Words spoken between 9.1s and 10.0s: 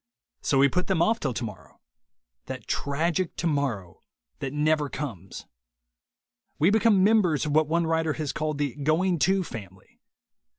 To" family.